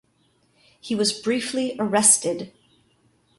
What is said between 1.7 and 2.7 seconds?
arrested.